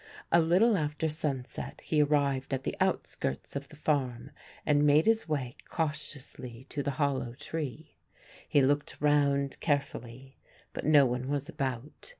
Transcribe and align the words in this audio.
A 0.31 0.41
little 0.41 0.77
after 0.77 1.07
sunset 1.07 1.79
he 1.81 2.01
arrived 2.01 2.55
at 2.55 2.63
the 2.63 2.75
outskirts 2.79 3.55
of 3.55 3.67
the 3.69 3.75
farm 3.75 4.31
and 4.65 4.83
made 4.83 5.05
his 5.05 5.29
way 5.29 5.55
cautiously 5.69 6.63
to 6.69 6.81
the 6.81 6.89
hollow 6.97 7.35
tree. 7.35 7.97
He 8.49 8.63
looked 8.63 8.97
round 8.99 9.59
carefully, 9.59 10.37
but 10.73 10.87
no 10.87 11.05
one 11.05 11.29
was 11.29 11.49
about. 11.49 12.09